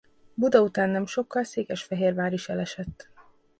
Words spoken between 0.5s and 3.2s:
után nem sokkal Székesfehérvár is elesett.